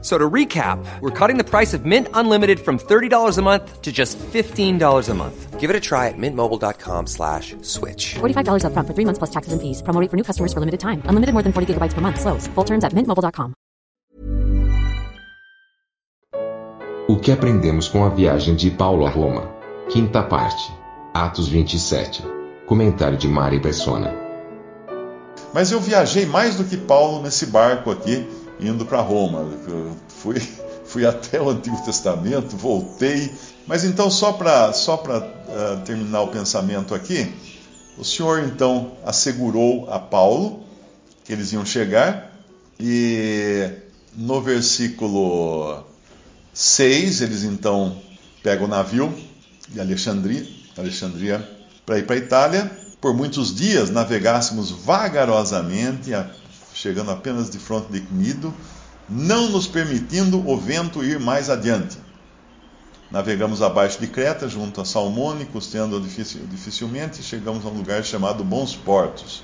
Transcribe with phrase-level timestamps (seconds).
[0.00, 3.90] So to recap, we're cutting the price of Mint Unlimited from $30 a month to
[3.90, 5.58] just $15 a month.
[5.58, 8.14] Give it a try at mintmobile.com slash switch.
[8.20, 9.82] $45 upfront for three months plus taxes and fees.
[9.82, 11.02] Promo rate for new customers for limited time.
[11.06, 12.20] Unlimited more than 40 gigabytes per month.
[12.20, 12.46] Slows.
[12.54, 13.54] Full terms at mintmobile.com.
[17.08, 19.48] O que aprendemos com a viagem de Paulo a Roma?
[19.88, 20.70] Quinta parte.
[21.14, 22.22] Atos 27.
[22.66, 24.14] Comentário de Mari Persona.
[25.54, 28.28] Mas eu viajei mais do que Paulo nesse barco aqui,
[28.60, 29.46] indo para Roma.
[30.08, 30.40] Fui,
[30.84, 33.32] fui até o Antigo Testamento, voltei.
[33.66, 37.32] Mas então, só para só uh, terminar o pensamento aqui,
[37.96, 40.68] o Senhor então assegurou a Paulo
[41.28, 42.32] que eles iam chegar,
[42.80, 43.68] e
[44.16, 45.84] no versículo
[46.54, 48.00] 6, eles então
[48.42, 49.14] pegam o navio
[49.68, 51.46] de Alexandria, Alexandria
[51.84, 52.70] para ir para a Itália.
[52.98, 56.14] Por muitos dias navegássemos vagarosamente,
[56.78, 58.54] chegando apenas de fronte de Cnido,
[59.08, 61.98] não nos permitindo o vento ir mais adiante.
[63.10, 68.04] Navegamos abaixo de Creta, junto a Salmone, custeando dificil, dificilmente, e chegamos a um lugar
[68.04, 69.42] chamado Bons Portos,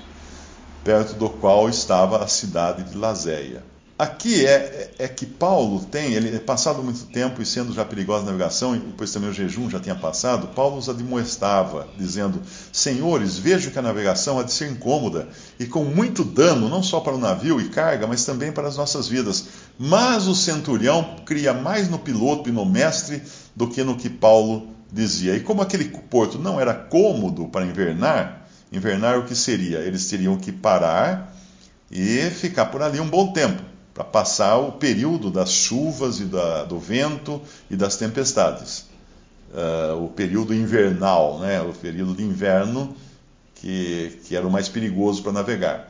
[0.83, 3.63] perto do qual estava a cidade de Lazéia.
[3.97, 8.25] Aqui é, é, que Paulo tem, ele passado muito tempo e sendo já perigosa a
[8.25, 12.41] navegação, e depois também o jejum já tinha passado, Paulo os admoestava, dizendo:
[12.73, 16.99] Senhores, vejo que a navegação há de ser incômoda e com muito dano, não só
[16.99, 19.45] para o navio e carga, mas também para as nossas vidas.
[19.79, 23.23] Mas o centurião cria mais no piloto e no mestre
[23.55, 25.37] do que no que Paulo dizia.
[25.37, 29.77] E como aquele porto não era cômodo para invernar, invernar o que seria?
[29.77, 31.33] Eles teriam que parar
[31.89, 36.65] e ficar por ali um bom tempo para passar o período das chuvas e da,
[36.65, 38.85] do vento e das tempestades.
[39.53, 42.93] Uh, o período invernal, né, o período de inverno,
[43.55, 45.89] que, que era o mais perigoso para navegar.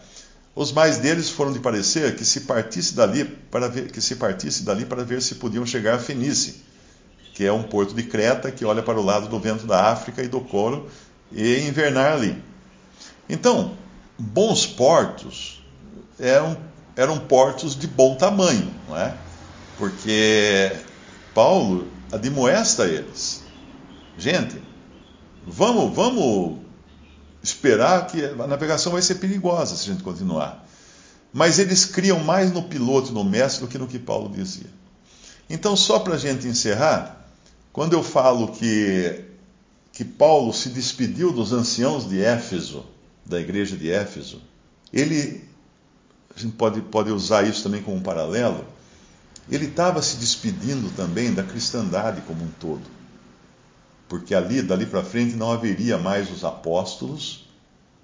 [0.56, 4.64] Os mais deles foram de parecer que se partisse dali para ver, que se partisse
[4.64, 6.64] dali para ver se podiam chegar a Fenice,
[7.34, 10.22] que é um porto de Creta que olha para o lado do vento da África
[10.22, 10.88] e do Coro
[11.32, 12.42] e invernar ali.
[13.28, 13.76] Então,
[14.18, 15.66] bons portos
[16.20, 16.56] eram
[16.96, 19.16] eram portos de bom tamanho, não é?
[19.78, 20.72] Porque
[21.34, 23.44] Paulo admoesta eles.
[24.18, 24.62] Gente,
[25.46, 26.60] vamos, vamos
[27.44, 30.66] esperar que a navegação vai ser perigosa se a gente continuar.
[31.34, 34.70] Mas eles criam mais no piloto e no mestre do que no que Paulo dizia.
[35.50, 37.28] Então, só para a gente encerrar,
[37.74, 39.26] quando eu falo que,
[39.92, 42.86] que Paulo se despediu dos anciãos de Éfeso,
[43.26, 44.42] da igreja de Éfeso,
[44.94, 45.44] ele
[46.36, 48.66] a gente pode, pode usar isso também como um paralelo,
[49.50, 52.84] ele estava se despedindo também da cristandade como um todo.
[54.10, 57.48] Porque ali, dali para frente, não haveria mais os apóstolos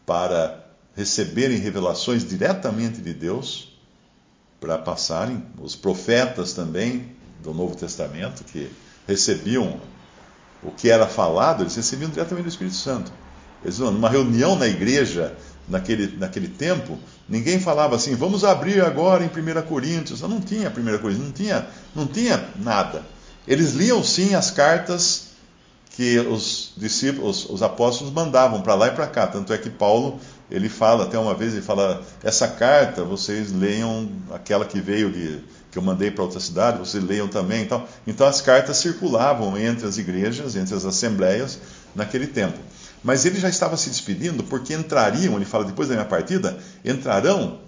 [0.06, 0.66] para
[0.96, 3.70] receberem revelações diretamente de Deus,
[4.60, 8.72] para passarem, os profetas também do Novo Testamento, que
[9.08, 9.80] recebiam
[10.62, 13.12] o que era falado, eles recebiam diretamente do Espírito Santo.
[13.64, 15.36] Eles, numa reunião na igreja,
[15.68, 20.22] naquele, naquele tempo, ninguém falava assim, vamos abrir agora em 1 Coríntios.
[20.22, 23.04] Não tinha 1 Coríntios, não tinha, não tinha nada.
[23.48, 25.32] Eles liam sim as cartas
[25.96, 29.28] que os discípulos, os apóstolos mandavam para lá e para cá.
[29.28, 34.10] Tanto é que Paulo, ele fala, até uma vez, ele fala, essa carta vocês leiam
[34.32, 35.40] aquela que veio de,
[35.72, 37.62] que eu mandei para outra cidade, vocês leiam também.
[37.62, 41.60] Então, então as cartas circulavam entre as igrejas, entre as assembleias,
[41.96, 42.58] naquele tempo.
[43.04, 47.60] Mas ele já estava se despedindo porque entrariam, ele fala depois da minha partida, entrarão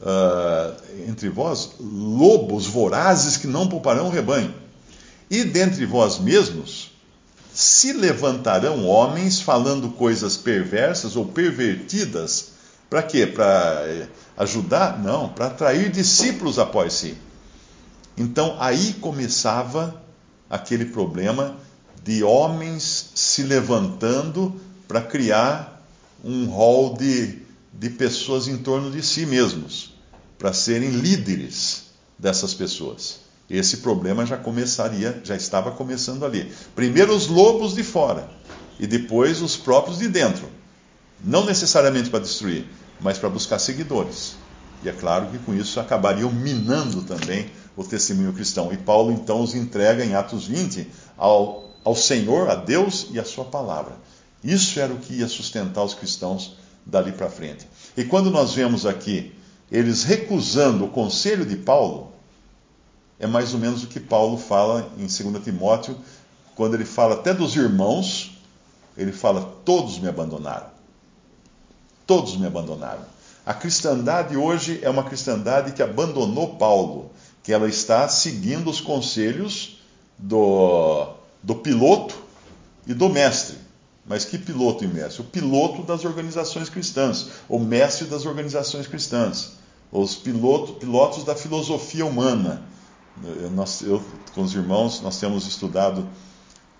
[0.00, 4.54] uh, entre vós lobos vorazes que não pouparão o rebanho.
[5.30, 6.92] E dentre vós mesmos
[7.52, 12.48] se levantarão homens falando coisas perversas ou pervertidas.
[12.90, 13.26] Para quê?
[13.26, 15.00] Para ajudar?
[15.00, 17.16] Não, para atrair discípulos após si.
[18.16, 20.02] Então aí começava
[20.50, 21.56] aquele problema
[22.02, 25.82] de homens se levantando para criar
[26.24, 27.38] um rol de,
[27.72, 29.94] de pessoas em torno de si mesmos,
[30.38, 31.84] para serem líderes
[32.18, 33.20] dessas pessoas.
[33.48, 36.50] Esse problema já começaria, já estava começando ali.
[36.74, 38.28] Primeiro os lobos de fora
[38.80, 40.48] e depois os próprios de dentro.
[41.22, 42.66] Não necessariamente para destruir,
[43.00, 44.36] mas para buscar seguidores.
[44.82, 48.72] E é claro que com isso acabariam minando também o testemunho cristão.
[48.72, 50.86] E Paulo então os entrega em Atos 20
[51.16, 53.96] ao, ao Senhor, a Deus e a sua palavra.
[54.44, 57.66] Isso era o que ia sustentar os cristãos dali para frente.
[57.96, 59.34] E quando nós vemos aqui
[59.72, 62.12] eles recusando o conselho de Paulo,
[63.18, 65.96] é mais ou menos o que Paulo fala em 2 Timóteo,
[66.54, 68.38] quando ele fala até dos irmãos,
[68.96, 70.66] ele fala: todos me abandonaram.
[72.06, 73.04] Todos me abandonaram.
[73.46, 77.10] A cristandade hoje é uma cristandade que abandonou Paulo,
[77.42, 79.80] que ela está seguindo os conselhos
[80.18, 81.08] do,
[81.42, 82.14] do piloto
[82.86, 83.56] e do mestre.
[84.06, 85.22] Mas que piloto e mestre?
[85.22, 89.52] O piloto das organizações cristãs, o mestre das organizações cristãs,
[89.90, 92.62] os piloto, pilotos da filosofia humana.
[93.22, 94.02] Eu, nós, eu,
[94.34, 96.06] com os irmãos, nós temos estudado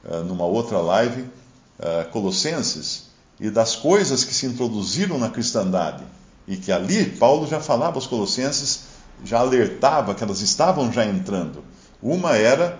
[0.04, 3.04] uh, numa outra live uh, Colossenses
[3.40, 6.04] e das coisas que se introduziram na cristandade
[6.46, 8.80] e que ali Paulo já falava aos Colossenses,
[9.24, 11.64] já alertava que elas estavam já entrando.
[12.02, 12.78] Uma era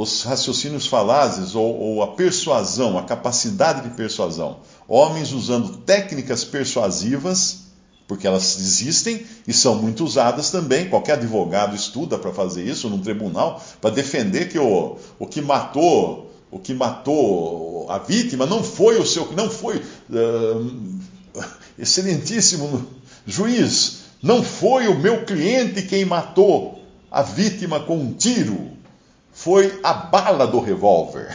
[0.00, 4.58] os raciocínios falazes ou, ou, a persuasão, a capacidade de persuasão.
[4.86, 7.64] Homens usando técnicas persuasivas,
[8.06, 10.88] porque elas existem e são muito usadas também.
[10.88, 16.32] Qualquer advogado estuda para fazer isso num tribunal, para defender que o, o que matou,
[16.50, 21.00] o que matou a vítima não foi o seu, não foi uh,
[21.76, 22.86] excelentíssimo
[23.26, 26.78] juiz, não foi o meu cliente quem matou
[27.10, 28.77] a vítima com um tiro
[29.48, 31.34] foi a bala do revólver.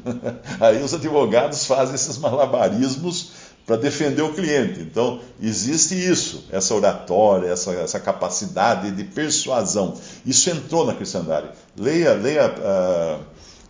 [0.58, 3.32] Aí os advogados fazem esses malabarismos
[3.66, 4.80] para defender o cliente.
[4.80, 9.92] Então, existe isso, essa oratória, essa, essa capacidade de persuasão.
[10.24, 11.50] Isso entrou na cristandade.
[11.76, 13.22] Leia, leia uh,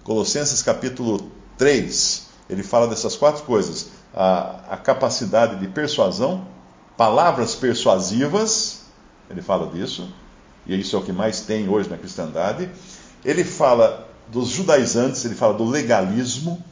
[0.04, 6.46] Colossenses capítulo 3, ele fala dessas quatro coisas: a, a capacidade de persuasão,
[6.96, 8.82] palavras persuasivas,
[9.28, 10.08] ele fala disso,
[10.64, 12.70] e isso é o que mais tem hoje na cristandade
[13.24, 16.62] ele fala dos judaizantes, ele fala do legalismo,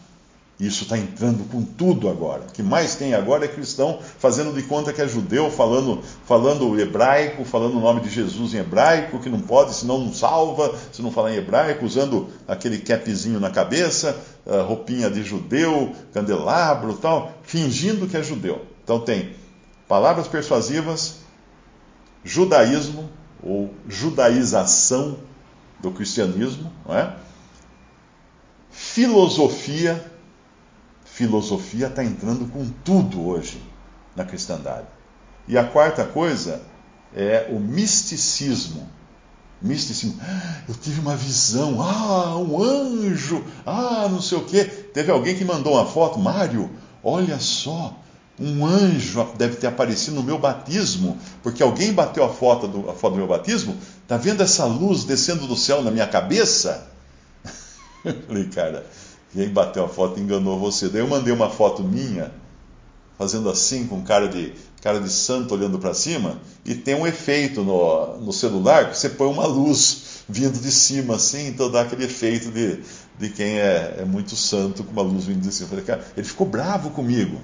[0.61, 2.43] isso está entrando com tudo agora.
[2.43, 6.79] O que mais tem agora é cristão fazendo de conta que é judeu, falando, falando
[6.79, 11.03] hebraico, falando o nome de Jesus em hebraico, que não pode, senão não salva, se
[11.03, 14.17] não falar em hebraico, usando aquele capzinho na cabeça,
[14.69, 18.65] roupinha de judeu, candelabro tal, fingindo que é judeu.
[18.85, 19.35] Então tem
[19.89, 21.17] palavras persuasivas,
[22.25, 23.11] judaísmo
[23.43, 25.17] ou judaização
[25.83, 27.15] do cristianismo, não é?
[28.71, 30.03] Filosofia,
[31.05, 33.61] filosofia está entrando com tudo hoje
[34.17, 34.87] na cristandade.
[35.47, 36.63] E a quarta coisa
[37.15, 38.89] é o misticismo.
[39.61, 40.19] Misticismo.
[40.23, 44.65] Ah, eu tive uma visão, ah, um anjo, ah, não sei o quê.
[44.65, 46.71] Teve alguém que mandou uma foto, Mário,
[47.03, 47.97] olha só,
[48.43, 52.93] um anjo deve ter aparecido no meu batismo, porque alguém bateu a foto do, a
[52.93, 56.89] foto do meu batismo, está vendo essa luz descendo do céu na minha cabeça?
[58.27, 58.85] Falei, cara,
[59.33, 60.89] quem bateu a foto enganou você.
[60.89, 62.33] Daí eu mandei uma foto minha,
[63.17, 64.53] fazendo assim, com cara de,
[64.83, 69.09] cara de santo olhando para cima, e tem um efeito no, no celular que você
[69.09, 72.81] põe uma luz vindo de cima, assim, então dá aquele efeito de,
[73.19, 75.69] de quem é, é muito santo com uma luz vindo de cima.
[75.69, 77.41] Falei, cara, ele ficou bravo comigo.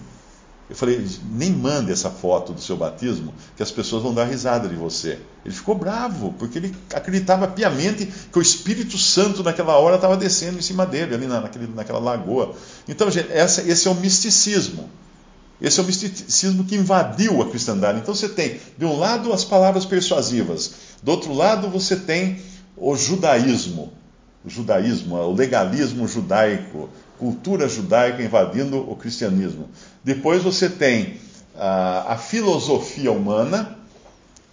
[0.69, 4.69] Eu falei, nem mande essa foto do seu batismo, que as pessoas vão dar risada
[4.69, 5.19] de você.
[5.45, 10.59] Ele ficou bravo, porque ele acreditava piamente que o Espírito Santo naquela hora estava descendo
[10.59, 12.55] em cima dele, ali na, naquele, naquela lagoa.
[12.87, 14.91] Então, gente, essa, esse é o misticismo.
[15.61, 17.99] Esse é o misticismo que invadiu a cristandade.
[17.99, 20.73] Então você tem, de um lado, as palavras persuasivas,
[21.03, 22.41] do outro lado, você tem
[22.77, 23.93] o judaísmo,
[24.45, 29.69] o judaísmo, o legalismo judaico, cultura judaica invadindo o cristianismo.
[30.03, 31.19] Depois você tem
[31.55, 33.77] a, a filosofia humana,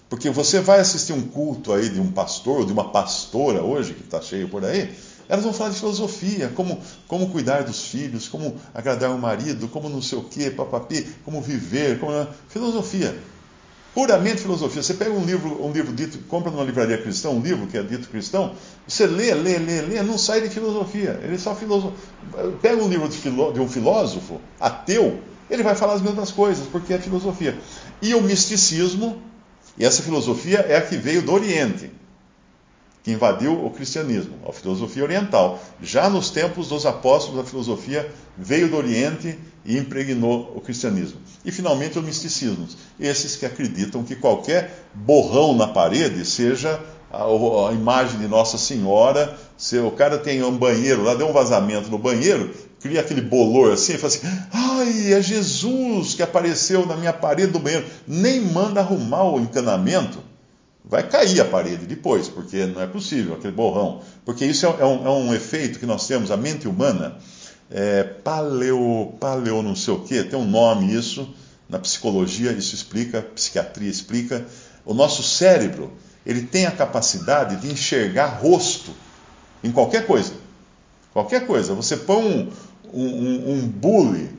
[0.10, 4.04] porque você vai assistir um culto aí de um pastor, de uma pastora hoje, que
[4.04, 4.94] está cheio por aí,
[5.28, 9.90] elas vão falar de filosofia, como, como cuidar dos filhos, como agradar o marido, como
[9.90, 12.28] não sei o quê, papapi, como viver, como...
[12.48, 13.16] filosofia
[13.96, 14.84] puramente filosofia.
[14.84, 17.82] Você pega um livro, um livro dito, compra numa livraria cristã, um livro que é
[17.82, 18.54] dito cristão,
[18.86, 21.18] você lê, lê, lê, lê, não sai de filosofia.
[21.24, 21.96] Ele só filosofa.
[22.62, 25.18] Pega um livro de, de um filósofo ateu,
[25.50, 27.58] ele vai falar as mesmas coisas, porque é filosofia.
[28.02, 29.22] E o misticismo,
[29.78, 31.90] e essa filosofia é a que veio do Oriente
[33.06, 35.62] que invadiu o cristianismo, a filosofia oriental.
[35.80, 41.20] Já nos tempos dos apóstolos, a filosofia veio do Oriente e impregnou o cristianismo.
[41.46, 42.68] E finalmente o misticismo,
[43.00, 46.82] esses que acreditam que qualquer borrão na parede seja
[47.12, 49.38] a, a imagem de Nossa Senhora.
[49.56, 53.72] Se o cara tem um banheiro lá, deu um vazamento no banheiro, cria aquele bolor
[53.72, 57.86] assim, e fala assim: ai, é Jesus que apareceu na minha parede do banheiro.
[58.08, 60.25] Nem manda arrumar o encanamento
[60.88, 64.02] vai cair a parede depois, porque não é possível, aquele borrão.
[64.24, 67.18] Porque isso é, é, um, é um, efeito que nós temos, a mente humana,
[67.72, 71.28] é, paleo, paleo não sei o quê, tem um nome isso,
[71.68, 74.46] na psicologia isso explica, psiquiatria explica,
[74.86, 75.92] o nosso cérebro,
[76.26, 78.92] ele tem a capacidade de enxergar rosto
[79.64, 80.34] em qualquer coisa.
[81.12, 81.74] Qualquer coisa.
[81.74, 82.52] Você põe um,
[82.94, 84.30] um, um bule,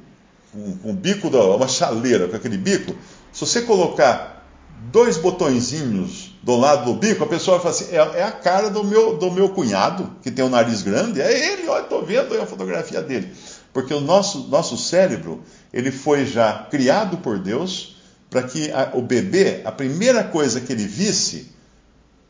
[0.55, 2.95] um, um bico, da, uma chaleira com aquele bico,
[3.33, 4.47] se você colocar
[4.93, 8.85] dois botõezinhos do lado do bico, a pessoa fala assim: é, é a cara do
[8.85, 12.41] meu, do meu cunhado, que tem o um nariz grande, é ele, olha, estou vendo
[12.41, 13.33] a fotografia dele.
[13.73, 17.97] Porque o nosso, nosso cérebro, ele foi já criado por Deus
[18.31, 21.51] para que a, o bebê, a primeira coisa que ele visse,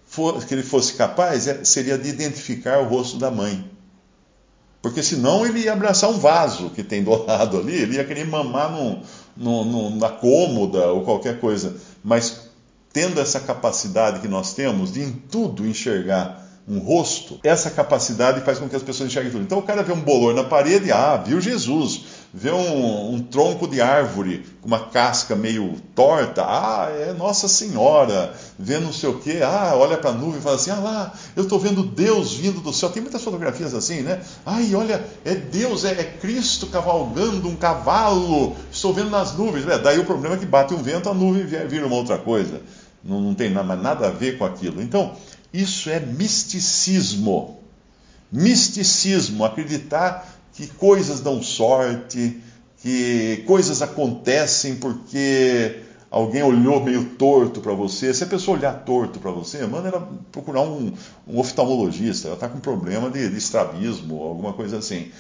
[0.06, 3.70] for, que ele fosse capaz, é, seria de identificar o rosto da mãe.
[4.80, 8.26] Porque senão ele ia abraçar um vaso que tem do lado ali, ele ia querer
[8.26, 9.02] mamar num,
[9.36, 11.76] num, num, na cômoda ou qualquer coisa.
[12.02, 12.45] Mas
[12.96, 18.58] tendo essa capacidade que nós temos de em tudo enxergar um rosto, essa capacidade faz
[18.58, 19.44] com que as pessoas enxerguem tudo.
[19.44, 22.04] Então o cara vê um bolor na parede, ah, viu Jesus.
[22.34, 28.34] Vê um, um tronco de árvore com uma casca meio torta, ah, é Nossa Senhora.
[28.58, 31.14] Vê não sei o quê, ah, olha para a nuvem e fala assim, ah lá,
[31.36, 32.90] eu estou vendo Deus vindo do céu.
[32.90, 34.20] Tem muitas fotografias assim, né?
[34.44, 39.66] Ai, olha, é Deus, é, é Cristo cavalgando um cavalo, estou vendo nas nuvens.
[39.68, 42.60] É, daí o problema é que bate um vento, a nuvem vira uma outra coisa.
[43.06, 44.82] Não, não tem nada, nada a ver com aquilo.
[44.82, 45.14] Então,
[45.52, 47.60] isso é misticismo.
[48.30, 52.40] Misticismo, acreditar que coisas dão sorte,
[52.82, 58.12] que coisas acontecem porque alguém olhou meio torto para você.
[58.12, 60.92] Se a pessoa olhar torto para você, manda ela procurar um,
[61.26, 62.28] um oftalmologista.
[62.28, 65.10] Ela está com problema de, de estrabismo, alguma coisa assim.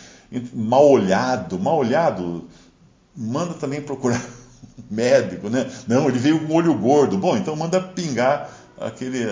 [0.52, 2.44] Mal olhado, mal olhado,
[3.16, 4.20] manda também procurar
[4.90, 5.70] médico, né?
[5.86, 7.16] Não, ele veio com olho gordo.
[7.16, 9.24] Bom, então manda pingar aquele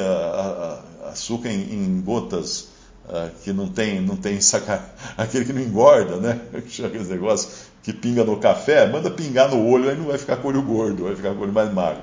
[1.10, 2.68] açúcar em, em gotas
[3.08, 4.82] uh, que não tem, não tem saca,
[5.16, 6.40] aquele que não engorda, né?
[6.54, 10.48] Aqueles negócios que pinga no café, manda pingar no olho, aí não vai ficar com
[10.48, 12.02] olho gordo, vai ficar com olho mais magro.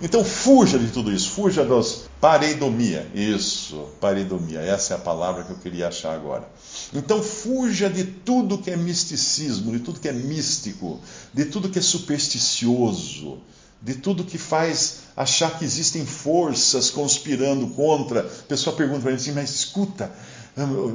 [0.00, 3.10] Então fuja de tudo isso, fuja das pareidomia.
[3.14, 6.48] Isso, pareidomia, essa é a palavra que eu queria achar agora.
[6.94, 11.00] Então fuja de tudo que é misticismo, de tudo que é místico,
[11.34, 13.38] de tudo que é supersticioso,
[13.82, 18.20] de tudo que faz achar que existem forças conspirando contra.
[18.20, 20.12] A pessoa pergunta para mim assim, mas escuta,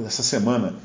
[0.06, 0.76] essa semana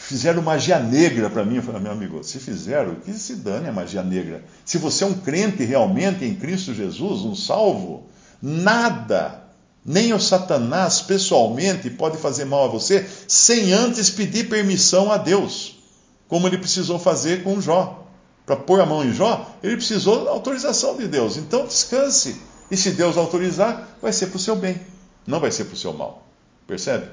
[0.00, 1.56] fizeram magia negra para mim.
[1.56, 4.42] Eu falei, meu amigo, se fizeram, que se dane a magia negra.
[4.64, 8.06] Se você é um crente realmente em Cristo Jesus, um salvo,
[8.42, 9.44] nada,
[9.84, 15.78] nem o Satanás pessoalmente pode fazer mal a você sem antes pedir permissão a Deus,
[16.26, 18.06] como ele precisou fazer com Jó.
[18.46, 21.36] Para pôr a mão em Jó, ele precisou da autorização de Deus.
[21.36, 22.40] Então descanse.
[22.70, 24.80] E se Deus autorizar, vai ser para o seu bem,
[25.26, 26.26] não vai ser para o seu mal.
[26.66, 27.06] Percebe?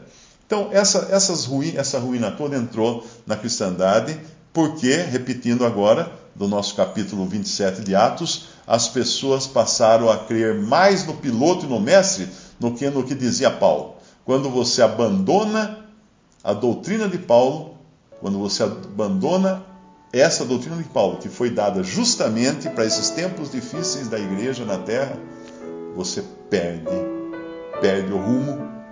[0.47, 4.17] Então, essa, essas ruína, essa ruína toda entrou na cristandade,
[4.53, 11.05] porque, repetindo agora, do nosso capítulo 27 de Atos, as pessoas passaram a crer mais
[11.05, 13.97] no piloto e no mestre do que no que dizia Paulo.
[14.23, 15.85] Quando você abandona
[16.41, 17.75] a doutrina de Paulo,
[18.21, 19.63] quando você abandona
[20.13, 24.77] essa doutrina de Paulo, que foi dada justamente para esses tempos difíceis da igreja na
[24.77, 25.17] terra,
[25.93, 26.95] você perde,
[27.81, 28.76] perde o rumo